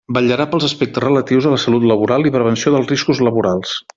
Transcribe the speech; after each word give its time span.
Vetllarà 0.17 0.45
pels 0.53 0.63
aspectes 0.67 1.03
relatius 1.05 1.47
a 1.49 1.51
la 1.55 1.59
salut 1.65 1.85
laboral 1.91 2.27
i 2.29 2.33
prevenció 2.39 2.75
dels 2.77 2.91
riscos 2.95 3.25
laborals. 3.29 3.79